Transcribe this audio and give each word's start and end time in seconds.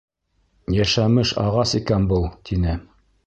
Йәшәмеш 0.77 1.33
ағас 1.43 1.75
икән 1.81 2.09
был,- 2.13 2.27
тине. 2.49 2.77